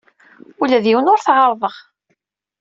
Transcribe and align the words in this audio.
Ula 0.61 0.79
d 0.83 0.85
yiwen 0.89 1.11
ur 1.13 1.19
t-ɛerrḍeɣ. 1.19 1.75